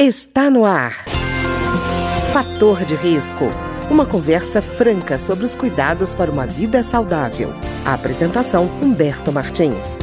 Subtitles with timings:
[0.00, 0.92] Está no ar.
[2.32, 3.46] Fator de risco.
[3.90, 7.50] Uma conversa franca sobre os cuidados para uma vida saudável.
[7.84, 9.98] A apresentação Humberto Martins.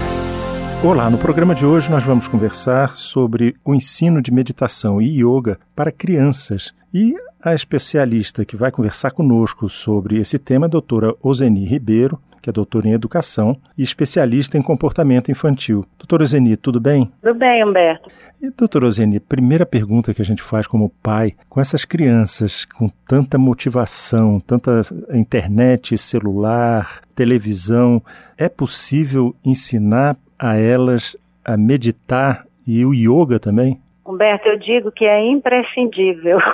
[0.83, 5.57] Olá, no programa de hoje nós vamos conversar sobre o ensino de meditação e yoga
[5.73, 6.73] para crianças.
[6.93, 12.19] E a especialista que vai conversar conosco sobre esse tema é a doutora Ozeni Ribeiro,
[12.45, 15.83] que é doutora em educação e especialista em comportamento infantil.
[15.97, 17.11] Doutora Zeni, tudo bem?
[17.19, 18.07] Tudo bem, Humberto.
[18.39, 22.87] E, doutora Zeni, primeira pergunta que a gente faz como pai, com essas crianças com
[23.07, 27.99] tanta motivação, tanta internet, celular, televisão,
[28.37, 33.81] é possível ensinar a elas a meditar e o yoga também?
[34.05, 36.37] Humberto, eu digo que é imprescindível.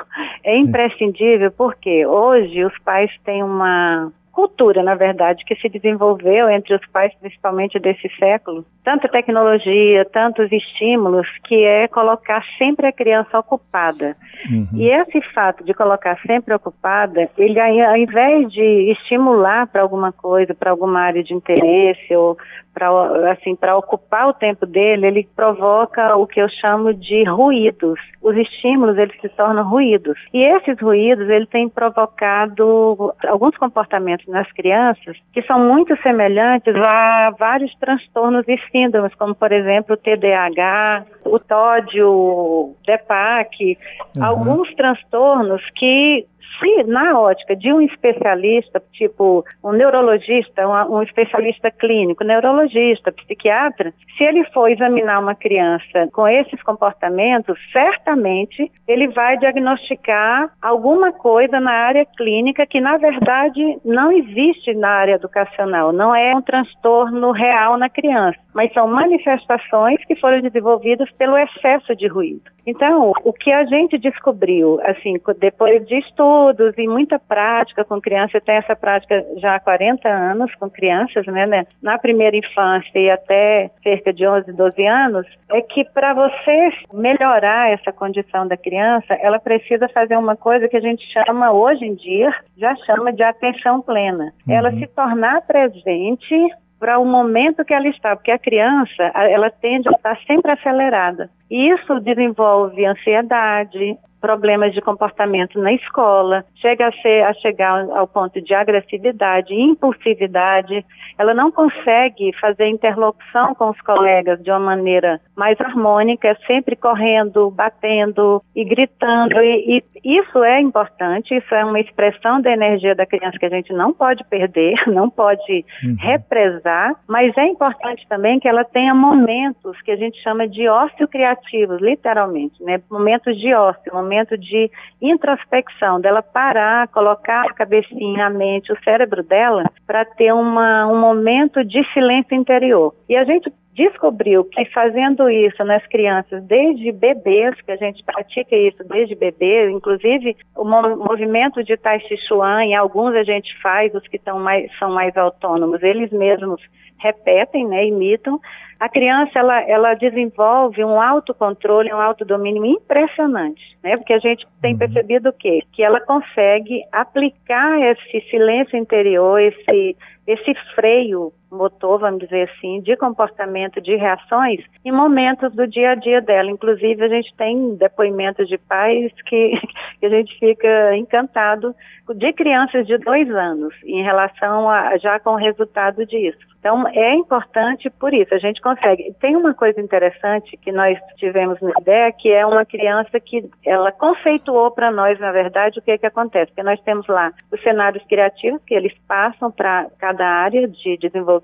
[0.44, 6.74] É imprescindível porque hoje os pais têm uma cultura, na verdade, que se desenvolveu entre
[6.74, 8.66] os pais, principalmente desse século.
[8.84, 14.16] Tanta tecnologia, tantos estímulos, que é colocar sempre a criança ocupada.
[14.50, 14.68] Uhum.
[14.74, 20.56] E esse fato de colocar sempre ocupada, ele ao invés de estimular para alguma coisa,
[20.56, 22.38] para alguma área de interesse ou
[22.74, 28.00] para assim para ocupar o tempo dele, ele provoca o que eu chamo de ruídos.
[28.22, 34.52] Os estímulos eles se tornam ruídos e esses ruídos ele tem provocado alguns comportamentos nas
[34.52, 41.06] crianças que são muito semelhantes a vários transtornos e síndromes, como por exemplo o TDAH,
[41.26, 43.78] o TOD, o DEPAC,
[44.18, 44.24] uhum.
[44.24, 46.26] alguns transtornos que
[46.60, 53.94] se na ótica de um especialista, tipo um neurologista, um, um especialista clínico, neurologista, psiquiatra,
[54.18, 61.60] se ele for examinar uma criança com esses comportamentos, certamente ele vai diagnosticar alguma coisa
[61.60, 67.32] na área clínica que na verdade não existe na área educacional, não é um transtorno
[67.32, 72.52] real na criança, mas são manifestações que foram desenvolvidas pelo excesso de ruído.
[72.66, 75.98] Então, o que a gente descobriu, assim, depois de
[76.42, 80.70] estudos e muita prática com crianças, eu tenho essa prática já há 40 anos com
[80.70, 85.86] crianças, né, né na primeira infância e até cerca de 11, 12 anos, é que
[85.86, 91.04] para você melhorar essa condição da criança, ela precisa fazer uma coisa que a gente
[91.12, 94.34] chama, hoje em dia, já chama de atenção plena.
[94.48, 94.54] Uhum.
[94.54, 96.36] Ela se tornar presente
[96.80, 101.30] para o momento que ela está, porque a criança, ela tende a estar sempre acelerada.
[101.50, 108.08] E isso desenvolve ansiedade, problemas de comportamento na escola, chega a, ser, a chegar ao
[108.08, 110.86] ponto de agressividade, impulsividade.
[111.18, 116.76] Ela não consegue fazer interlocução com os colegas de uma maneira mais harmônica, é sempre
[116.76, 119.42] correndo, batendo e gritando.
[119.42, 123.50] E, e isso é importante, isso é uma expressão da energia da criança que a
[123.50, 125.96] gente não pode perder, não pode uhum.
[126.00, 131.08] represar, mas é importante também que ela tenha momentos que a gente chama de ócio
[131.08, 132.82] criativos, literalmente, né?
[132.90, 134.70] Momentos de ócio, momentos momento de
[135.02, 141.00] introspecção, dela parar, colocar a cabecinha, a mente, o cérebro dela, para ter uma, um
[141.00, 142.94] momento de silêncio interior.
[143.08, 148.56] E a gente descobriu que fazendo isso nas crianças desde bebês, que a gente pratica
[148.56, 153.94] isso desde bebê, inclusive o movimento de Tai Chi Chuan, em alguns a gente faz,
[153.96, 156.62] os que mais, são mais autônomos, eles mesmos
[157.00, 158.40] repetem, né, imitam,
[158.80, 163.96] a criança ela, ela desenvolve um autocontrole, um autodomínio impressionante, né?
[163.96, 164.80] Porque a gente tem uhum.
[164.80, 165.62] percebido o quê?
[165.72, 172.96] Que ela consegue aplicar esse silêncio interior, esse esse freio motor, vamos dizer assim, de
[172.96, 176.50] comportamento, de reações, em momentos do dia a dia dela.
[176.50, 179.54] Inclusive, a gente tem depoimentos de pais que,
[180.00, 181.76] que a gente fica encantado
[182.14, 186.52] de crianças de dois anos em relação a já com o resultado disso.
[186.60, 189.16] Então, é importante por isso, a gente consegue.
[189.20, 193.92] Tem uma coisa interessante que nós tivemos na ideia, que é uma criança que ela
[193.92, 196.52] conceituou para nós, na verdade, o que é que acontece.
[196.52, 201.41] Porque nós temos lá os cenários criativos, que eles passam para cada área de desenvolvimento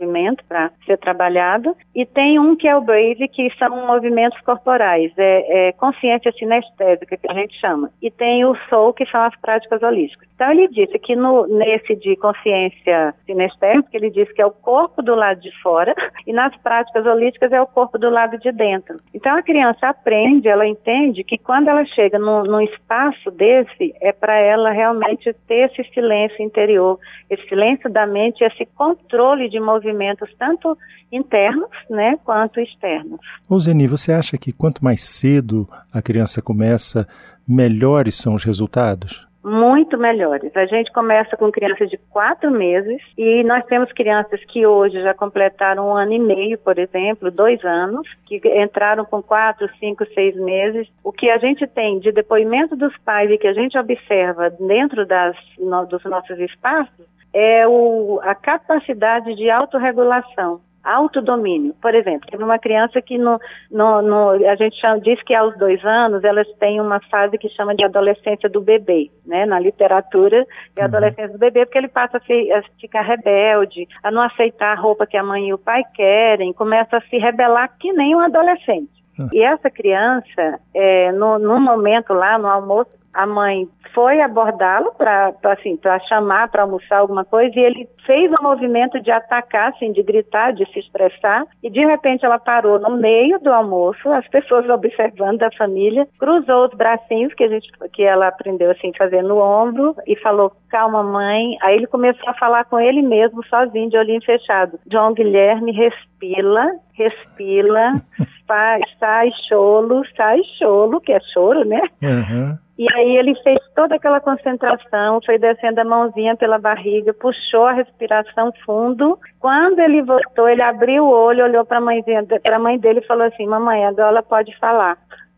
[0.47, 5.69] para ser trabalhado, e tem um que é o Brave, que são movimentos corporais, é,
[5.69, 7.90] é consciência sinestésica, que a gente chama.
[8.02, 10.28] E tem o Soul, que são as práticas holísticas.
[10.35, 15.02] Então, ele disse que no, nesse de consciência sinestésica, ele disse que é o corpo
[15.02, 15.96] do lado de fora
[16.28, 19.00] e nas práticas holísticas é o corpo do lado de dentro.
[19.14, 24.11] Então a criança aprende, ela entende que quando ela chega num, num espaço desse, é
[24.11, 30.29] para ela realmente ter esse silêncio interior, esse silêncio da mente, esse controle de movimentos
[30.37, 30.78] tanto
[31.11, 33.19] internos, né, quanto externos.
[33.49, 37.07] Ô Zeni, você acha que quanto mais cedo a criança começa,
[37.47, 39.25] melhores são os resultados?
[39.43, 40.53] muito melhores.
[40.57, 45.13] A gente começa com crianças de quatro meses e nós temos crianças que hoje já
[45.13, 50.35] completaram um ano e meio, por exemplo, dois anos, que entraram com quatro, cinco, seis
[50.35, 50.90] meses.
[51.01, 55.05] O que a gente tem de depoimento dos pais e que a gente observa dentro
[55.05, 57.05] das, no, dos nossos espaços
[57.39, 61.75] é o, a capacidade de autorregulação autodomínio.
[61.81, 63.37] Por exemplo, teve uma criança que no,
[63.69, 67.49] no, no, a gente chama, diz que aos dois anos elas têm uma fase que
[67.49, 69.45] chama de adolescência do bebê, né?
[69.45, 70.45] Na literatura
[70.78, 74.22] é a adolescência do bebê porque ele passa a, se, a, ficar rebelde, a não
[74.22, 77.91] aceitar a roupa que a mãe e o pai querem, começa a se rebelar que
[77.91, 78.97] nem um adolescente.
[79.19, 79.28] Uhum.
[79.33, 85.34] E essa criança, é, no, no momento lá no almoço, a mãe foi abordá-lo para
[85.46, 90.03] assim, chamar para almoçar alguma coisa e ele fez um movimento de atacar, assim, de
[90.03, 94.69] gritar, de se expressar e de repente ela parou no meio do almoço, as pessoas
[94.69, 99.40] observando da família, cruzou os bracinhos que a gente que ela aprendeu assim fazer no
[99.40, 101.58] ombro e falou calma mãe.
[101.64, 104.79] Aí ele começou a falar com ele mesmo sozinho de olhinho fechado.
[104.91, 107.93] João Guilherme respira, respira,
[108.47, 111.82] sai, sai cholo, sai cholo, que é choro, né?
[112.02, 112.58] Uhum.
[112.78, 117.73] E aí ele fez toda aquela concentração, foi descendo a mãozinha pela barriga, puxou a
[117.73, 119.20] respiração fundo.
[119.40, 123.47] Quando ele voltou, ele abriu o olho, olhou para a mãe dele e falou assim:
[123.47, 124.96] "Mamãe, agora ela pode falar".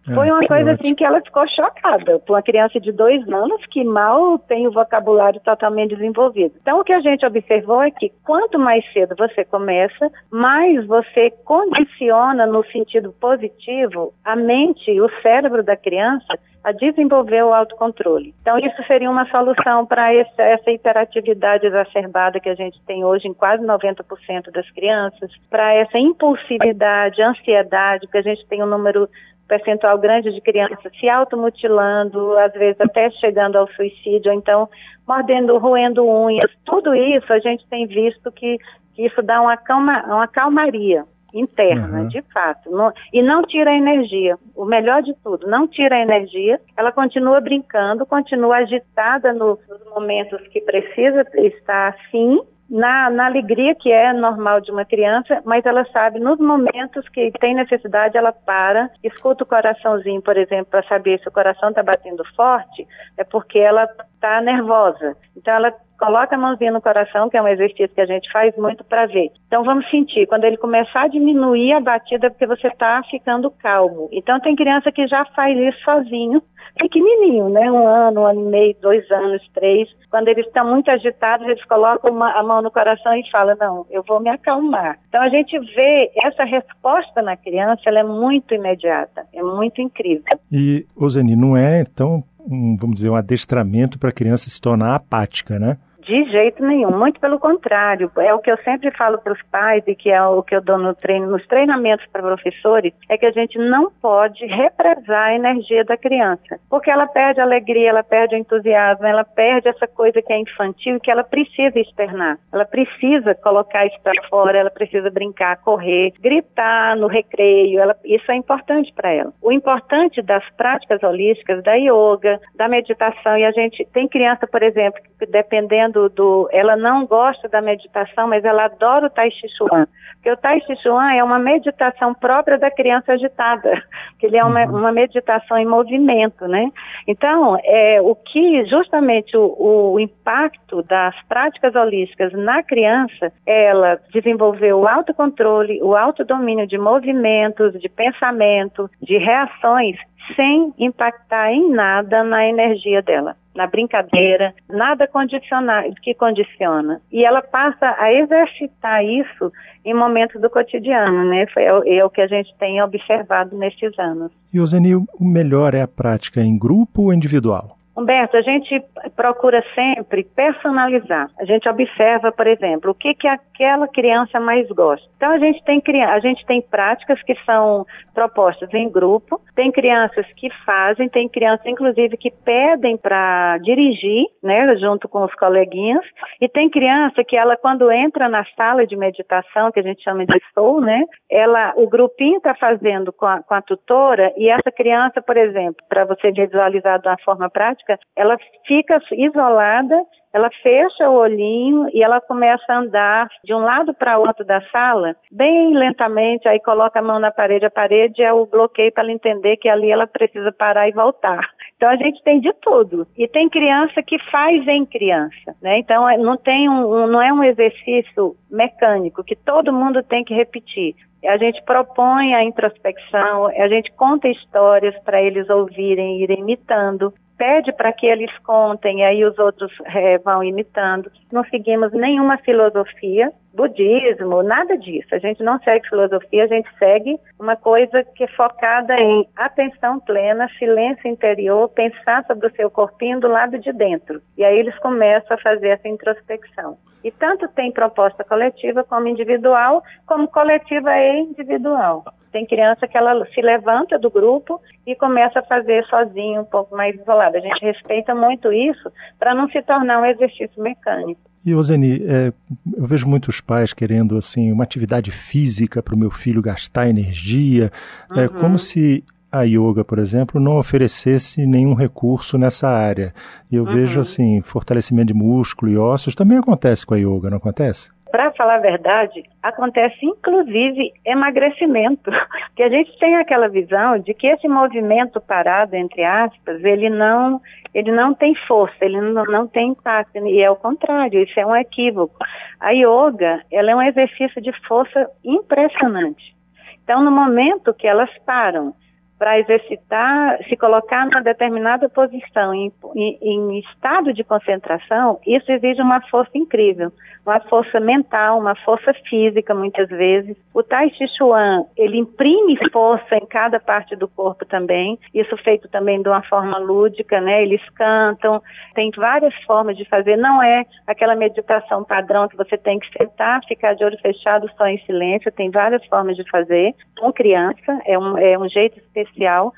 [0.09, 3.65] É, foi uma coisa assim que ela ficou chocada, por uma criança de dois anos
[3.67, 6.55] que mal tem o vocabulário totalmente desenvolvido.
[6.61, 11.31] Então, o que a gente observou é que quanto mais cedo você começa, mais você
[11.45, 18.33] condiciona no sentido positivo a mente e o cérebro da criança a desenvolver o autocontrole.
[18.41, 23.33] Então, isso seria uma solução para essa hiperatividade exacerbada que a gente tem hoje em
[23.33, 29.09] quase 90% das crianças, para essa impulsividade, ansiedade, que a gente tem um número
[29.49, 34.69] percentual grande de crianças se automutilando, às vezes até chegando ao suicídio, ou então
[35.07, 36.51] mordendo, roendo unhas.
[36.63, 38.57] Tudo isso a gente tem visto que,
[38.93, 41.03] que isso dá uma, calma, uma calmaria
[41.33, 42.07] interna, uhum.
[42.07, 42.69] de fato.
[42.69, 44.37] Não, e não tira a energia.
[44.55, 46.59] O melhor de tudo, não tira a energia.
[46.77, 53.73] Ela continua brincando, continua agitada no, nos momentos que precisa estar assim, na, na, alegria
[53.75, 58.31] que é normal de uma criança, mas ela sabe nos momentos que tem necessidade, ela
[58.31, 62.87] para, escuta o coraçãozinho, por exemplo, para saber se o coração está batendo forte,
[63.17, 65.15] é porque ela está nervosa.
[65.35, 68.55] Então ela coloca a mãozinha no coração, que é um exercício que a gente faz
[68.55, 69.31] muito para ver.
[69.47, 73.51] Então vamos sentir, quando ele começar a diminuir a batida, é porque você está ficando
[73.51, 74.07] calmo.
[74.11, 76.41] Então tem criança que já faz isso sozinho,
[76.79, 77.69] pequenininho, né?
[77.69, 79.89] Um ano, um ano e meio, dois anos, três.
[80.09, 83.85] Quando eles estão muito agitados, eles colocam uma, a mão no coração e falam, não,
[83.91, 84.97] eu vou me acalmar.
[85.09, 90.39] Então a gente vê essa resposta na criança, ela é muito imediata, é muito incrível.
[90.51, 94.95] E, Oseni, não é, então, um, vamos dizer, um adestramento para a criança se tornar
[94.95, 95.77] apática, né?
[96.09, 98.11] De jeito nenhum, muito pelo contrário.
[98.17, 100.61] É o que eu sempre falo para os pais e que é o que eu
[100.61, 105.35] dou no treino, nos treinamentos para professores, é que a gente não pode represar a
[105.35, 109.85] energia da criança, porque ela perde a alegria, ela perde o entusiasmo, ela perde essa
[109.85, 112.39] coisa que é infantil que ela precisa externar.
[112.51, 118.31] Ela precisa colocar isso para fora, ela precisa brincar, correr, gritar no recreio, ela, isso
[118.31, 119.31] é importante para ela.
[119.43, 124.63] O importante das práticas holísticas, da yoga, da meditação, e a gente tem criança, por
[124.63, 129.29] exemplo, que dependendo do, do, ela não gosta da meditação, mas ela adora o Tai
[129.31, 129.87] Chi Chuan.
[130.13, 133.81] Porque o Tai Chi Chuan é uma meditação própria da criança agitada,
[134.19, 134.77] que ele é uma, uhum.
[134.77, 136.71] uma meditação em movimento, né?
[137.07, 144.79] Então, é, o que justamente o, o impacto das práticas holísticas na criança, ela desenvolveu
[144.79, 149.97] o autocontrole, o autodomínio de movimentos, de pensamento, de reações,
[150.35, 157.01] sem impactar em nada na energia dela na brincadeira, nada condicionar, que condiciona.
[157.11, 159.51] E ela passa a exercitar isso
[159.83, 161.45] em momentos do cotidiano, né?
[161.53, 164.31] Foi, é, é o que a gente tem observado nestes anos.
[164.53, 167.78] E, Oseni, o melhor é a prática em grupo ou individual?
[167.99, 168.81] Humberto, a gente
[169.15, 171.27] procura sempre personalizar.
[171.39, 175.05] A gente observa, por exemplo, o que, que aquela criança mais gosta.
[175.17, 180.25] Então a gente tem a gente tem práticas que são propostas em grupo, tem crianças
[180.35, 186.05] que fazem, tem crianças inclusive que pedem para dirigir, né, junto com os coleguinhas,
[186.39, 190.25] e tem criança que ela quando entra na sala de meditação, que a gente chama
[190.25, 194.71] de soul, né, ela o grupinho está fazendo com a, com a tutora e essa
[194.71, 200.03] criança, por exemplo, para você visualizar de uma forma prática ela fica isolada,
[200.33, 204.61] ela fecha o olhinho e ela começa a andar de um lado para outro da
[204.69, 209.03] sala, bem lentamente, aí coloca a mão na parede, a parede é o bloqueio para
[209.03, 211.49] ela entender que ali ela precisa parar e voltar.
[211.75, 213.07] Então a gente tem de tudo.
[213.17, 215.79] E tem criança que faz em criança, né?
[215.79, 220.33] Então é, não tem um, não é um exercício mecânico que todo mundo tem que
[220.33, 220.93] repetir.
[221.25, 227.71] A gente propõe a introspecção, a gente conta histórias para eles ouvirem, irem imitando pede
[227.71, 231.09] para que eles contem, e aí os outros é, vão imitando.
[231.31, 235.15] Não seguimos nenhuma filosofia, budismo, nada disso.
[235.15, 240.01] A gente não segue filosofia, a gente segue uma coisa que é focada em atenção
[240.01, 244.21] plena, silêncio interior, pensar sobre o seu corpinho do lado de dentro.
[244.37, 246.77] E aí eles começam a fazer essa introspecção.
[247.01, 252.03] E tanto tem proposta coletiva como individual, como coletiva e individual.
[252.31, 256.75] Tem criança que ela se levanta do grupo e começa a fazer sozinho, um pouco
[256.75, 257.37] mais isolada.
[257.37, 261.21] A gente respeita muito isso para não se tornar um exercício mecânico.
[261.45, 262.33] E, Ozeni, é,
[262.77, 267.71] eu vejo muitos pais querendo assim uma atividade física para o meu filho gastar energia,
[268.11, 268.23] é uhum.
[268.23, 273.13] é como se a yoga, por exemplo, não oferecesse nenhum recurso nessa área.
[273.51, 273.71] E eu uhum.
[273.71, 277.91] vejo assim, fortalecimento de músculo e ossos também acontece com a yoga, não acontece?
[278.11, 282.09] Para falar a verdade, acontece inclusive emagrecimento,
[282.55, 287.39] que a gente tem aquela visão de que esse movimento parado, entre aspas, ele não,
[287.73, 291.45] ele não tem força, ele não, não tem impacto, e é o contrário, isso é
[291.45, 292.15] um equívoco.
[292.59, 296.35] A yoga, ela é um exercício de força impressionante.
[296.83, 298.73] Então, no momento que elas param
[299.19, 305.81] para exercitar, se colocar numa determinada posição, em, em, em, estado de concentração, isso exige
[305.81, 306.89] uma força incrível,
[307.25, 310.37] uma força mental, uma força física, muitas vezes.
[310.53, 315.67] O Tai Chi Chuan, ele imprime força em cada parte do corpo também, isso feito
[315.67, 317.43] também de uma forma lúdica, né?
[317.43, 318.41] Eles cantam,
[318.73, 323.41] tem várias formas de fazer, não é aquela meditação padrão que você tem que sentar,
[323.45, 326.73] ficar de olho fechado só em silêncio, tem várias formas de fazer.
[326.97, 329.53] Com criança, é um, é um jeito específico social.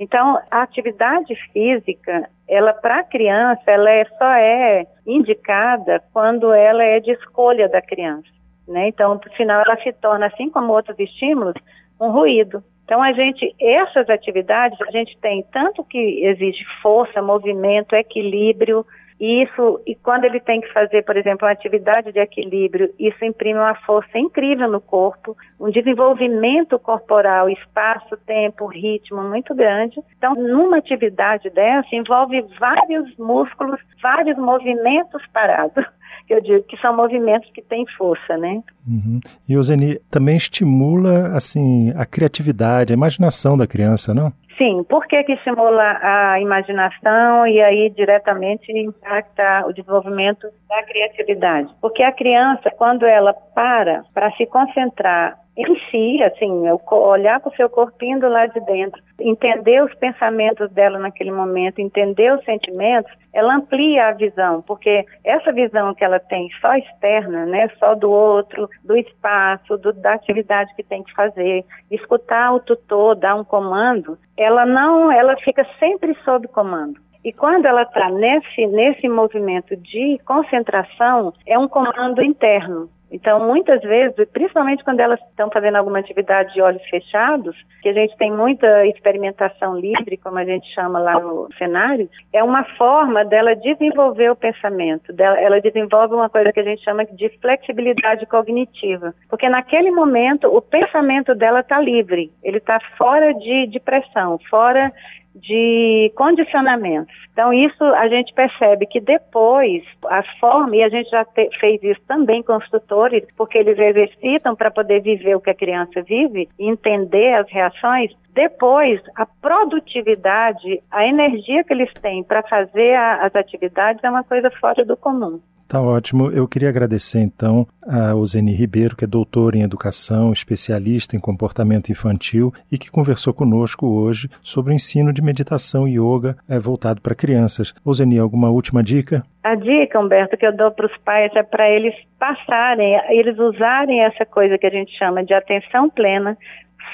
[0.00, 6.82] Então, a atividade física, ela para a criança, ela é, só é indicada quando ela
[6.82, 8.28] é de escolha da criança,
[8.66, 8.88] né?
[8.88, 11.54] Então, no final, ela se torna, assim como outros estímulos,
[12.00, 12.64] um ruído.
[12.84, 18.84] Então, a gente, essas atividades, a gente tem tanto que exige força, movimento, equilíbrio,
[19.22, 23.24] e isso, e quando ele tem que fazer, por exemplo, uma atividade de equilíbrio, isso
[23.24, 30.00] imprime uma força incrível no corpo, um desenvolvimento corporal, espaço, tempo, ritmo muito grande.
[30.18, 35.86] Então, numa atividade dessa, envolve vários músculos, vários movimentos parados
[36.28, 38.62] eu digo que são movimentos que têm força, né?
[38.86, 39.20] Uhum.
[39.48, 44.32] E o Zeni também estimula assim a criatividade, a imaginação da criança, não?
[44.62, 51.68] Sim, por que, que estimula a imaginação e aí diretamente impacta o desenvolvimento da criatividade?
[51.80, 57.56] Porque a criança, quando ela para para se concentrar em si, assim, olhar para o
[57.56, 63.12] seu corpinho do lado de dentro, entender os pensamentos dela naquele momento, entender os sentimentos,
[63.34, 68.10] ela amplia a visão, porque essa visão que ela tem só externa, né, só do
[68.10, 73.44] outro, do espaço, do, da atividade que tem que fazer, escutar o tutor, dar um
[73.44, 76.98] comando, ela não, ela fica sempre sob comando.
[77.24, 82.88] E quando ela está nesse, nesse movimento de concentração, é um comando interno.
[83.12, 87.92] Então, muitas vezes, principalmente quando elas estão fazendo alguma atividade de olhos fechados, que a
[87.92, 93.22] gente tem muita experimentação livre, como a gente chama lá no cenário, é uma forma
[93.24, 95.12] dela desenvolver o pensamento.
[95.12, 99.14] Dela, ela desenvolve uma coisa que a gente chama de flexibilidade cognitiva.
[99.28, 104.90] Porque naquele momento, o pensamento dela está livre, ele está fora de, de pressão, fora
[105.34, 107.14] de condicionamentos.
[107.32, 111.82] Então, isso a gente percebe que depois, a forma, e a gente já te, fez
[111.82, 116.02] isso também com os tutores, porque eles exercitam para poder viver o que a criança
[116.02, 118.12] vive e entender as reações.
[118.34, 124.24] Depois, a produtividade, a energia que eles têm para fazer a, as atividades é uma
[124.24, 125.40] coisa fora do comum.
[125.72, 126.30] Tá ótimo.
[126.30, 131.90] Eu queria agradecer então a Ozeni Ribeiro, que é doutora em educação, especialista em comportamento
[131.90, 137.00] infantil e que conversou conosco hoje sobre o ensino de meditação e yoga é, voltado
[137.00, 137.74] para crianças.
[137.82, 139.22] Ozeni, alguma última dica?
[139.42, 144.02] A dica, Humberto, que eu dou para os pais é para eles passarem, eles usarem
[144.02, 146.36] essa coisa que a gente chama de atenção plena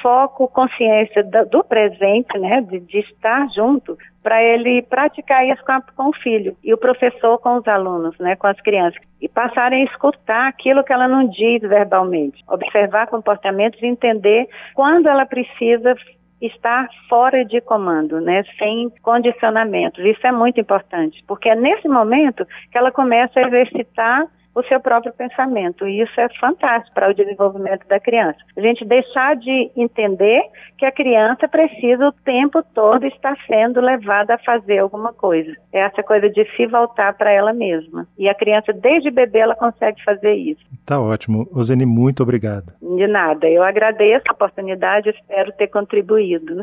[0.03, 5.73] foco, consciência do, do presente, né, de, de, estar junto, para ele praticar isso com,
[5.73, 9.29] a, com, o filho e o professor com os alunos, né, com as crianças, e
[9.29, 15.27] passarem a escutar aquilo que ela não diz verbalmente, observar comportamentos e entender quando ela
[15.27, 15.95] precisa
[16.41, 20.05] estar fora de comando, né, sem condicionamentos.
[20.05, 24.27] Isso é muito importante, porque é nesse momento que ela começa a exercitar
[24.59, 25.87] o seu próprio pensamento.
[25.87, 28.39] E isso é fantástico para o desenvolvimento da criança.
[28.57, 30.43] A gente deixar de entender
[30.77, 35.53] que a criança precisa o tempo todo estar sendo levada a fazer alguma coisa.
[35.73, 38.07] É essa coisa de se voltar para ela mesma.
[38.19, 40.65] E a criança, desde bebê, ela consegue fazer isso.
[40.85, 41.49] Tá ótimo.
[41.53, 42.73] Osene, muito obrigado.
[42.83, 43.49] De nada.
[43.49, 46.63] Eu agradeço a oportunidade, espero ter contribuído.